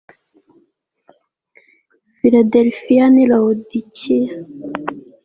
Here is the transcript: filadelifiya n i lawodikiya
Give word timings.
filadelifiya 2.17 3.05
n 3.13 3.15
i 3.23 3.25
lawodikiya 3.31 4.35